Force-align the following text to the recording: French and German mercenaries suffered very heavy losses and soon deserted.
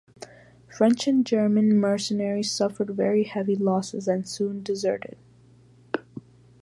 French 0.67 1.07
and 1.07 1.23
German 1.27 1.77
mercenaries 1.79 2.51
suffered 2.51 2.87
very 2.89 3.23
heavy 3.23 3.55
losses 3.55 4.07
and 4.07 4.27
soon 4.27 4.63
deserted. 4.63 5.15